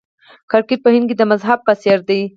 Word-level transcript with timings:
کرکټ 0.51 0.79
په 0.83 0.89
هند 0.93 1.05
کې 1.09 1.15
د 1.17 1.21
مذهب 1.31 1.59
په 1.67 1.73
څیر 1.81 1.99
دی. 2.09 2.21